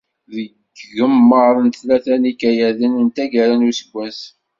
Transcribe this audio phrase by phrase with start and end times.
[0.33, 0.49] Deg
[0.83, 4.19] yigemmaḍ n tlata n yikayaden n taggara n useggas.